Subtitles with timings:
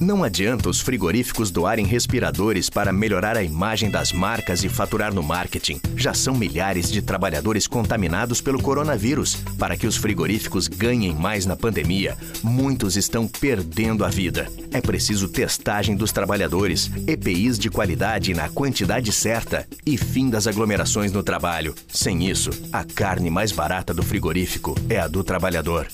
[0.00, 5.22] Não adianta os frigoríficos doarem respiradores para melhorar a imagem das marcas e faturar no
[5.22, 5.78] marketing.
[5.94, 9.34] Já são milhares de trabalhadores contaminados pelo coronavírus.
[9.58, 14.48] Para que os frigoríficos ganhem mais na pandemia, muitos estão perdendo a vida.
[14.72, 21.12] É preciso testagem dos trabalhadores, EPIs de qualidade na quantidade certa e fim das aglomerações
[21.12, 21.74] no trabalho.
[21.88, 25.88] Sem isso, a carne mais barata do frigorífico é a do trabalhador.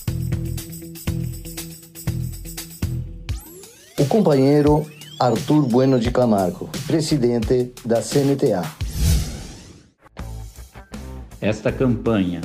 [4.09, 4.87] Companheiro
[5.19, 8.63] Arthur Bueno de Camargo, presidente da CNTA.
[11.41, 12.41] Esta campanha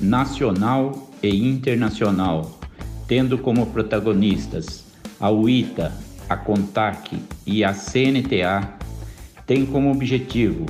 [0.00, 2.58] nacional e internacional,
[3.06, 4.84] tendo como protagonistas
[5.18, 5.92] a UITA,
[6.28, 8.74] a CONTAC e a CNTA,
[9.46, 10.66] tem como objetivo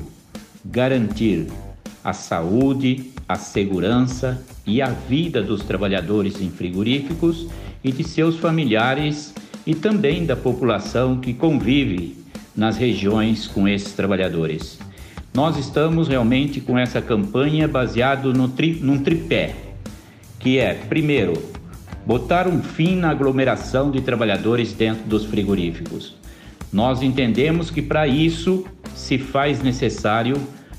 [0.65, 1.49] garantir
[2.05, 7.49] a saúde, a segurança e a vida dos trabalhadores em frigoríficos
[7.83, 9.35] e de seus familiares
[9.69, 12.17] e também da população que convive
[12.57, 14.79] nas regiões com esses trabalhadores.
[15.35, 19.55] Nós estamos realmente com essa campanha baseado no tri, num tripé,
[20.39, 21.35] que é, primeiro,
[22.07, 26.17] botar um fim na aglomeração de trabalhadores dentro dos frigoríficos.
[26.73, 30.37] Nós entendemos que para isso se faz necessário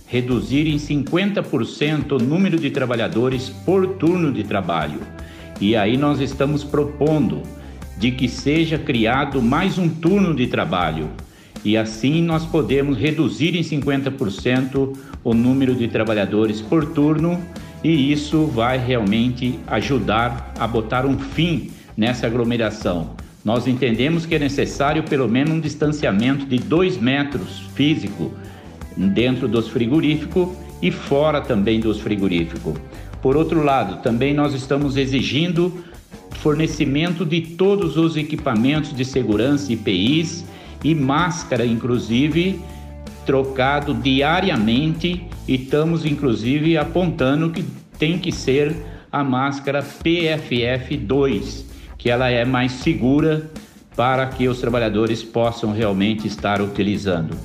[0.08, 4.99] reduzir em 50% o número de trabalhadores por turno de trabalho.
[5.61, 7.44] E aí nós estamos propondo
[8.00, 11.09] de que seja criado mais um turno de trabalho
[11.64, 17.39] e assim nós podemos reduzir em 50% o número de trabalhadores por turno
[17.83, 23.11] e isso vai realmente ajudar a botar um fim nessa aglomeração.
[23.44, 28.31] Nós entendemos que é necessário pelo menos um distanciamento de dois metros físico
[28.95, 30.50] dentro dos frigoríficos
[30.81, 32.75] e fora também dos frigoríficos.
[33.22, 35.83] Por outro lado, também nós estamos exigindo
[36.40, 40.45] fornecimento de todos os equipamentos de segurança, IPIs
[40.84, 42.59] e máscara, inclusive,
[43.26, 47.64] trocado diariamente e estamos, inclusive, apontando que
[47.98, 48.76] tem que ser
[49.11, 51.66] a máscara PFF2,
[51.98, 53.49] que ela é mais segura
[53.95, 57.36] para que os trabalhadores possam realmente estar utilizando.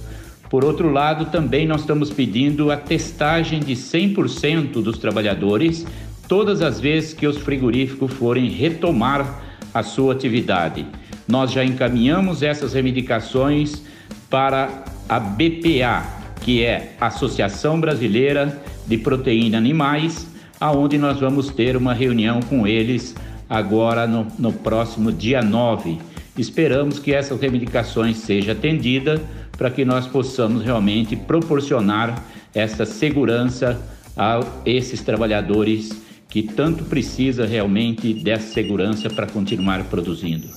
[0.48, 5.84] Por outro lado, também nós estamos pedindo a testagem de 100% dos trabalhadores
[6.28, 9.42] todas as vezes que os frigoríficos forem retomar
[9.72, 10.86] a sua atividade.
[11.26, 13.82] Nós já encaminhamos essas reivindicações
[14.30, 16.04] para a BPA,
[16.40, 20.26] que é a Associação Brasileira de Proteína Animais,
[20.60, 23.14] aonde nós vamos ter uma reunião com eles
[23.48, 25.98] agora no, no próximo dia 9.
[26.36, 29.20] Esperamos que essas reivindicações sejam atendidas
[29.56, 32.22] para que nós possamos realmente proporcionar
[32.54, 33.80] essa segurança
[34.16, 35.90] a esses trabalhadores
[36.34, 40.48] que tanto precisa realmente dessa segurança para continuar produzindo.